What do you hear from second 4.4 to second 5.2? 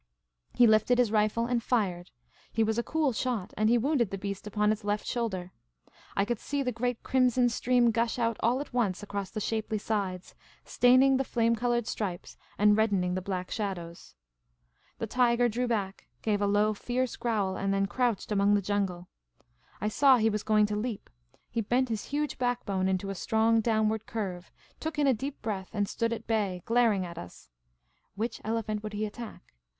upon its left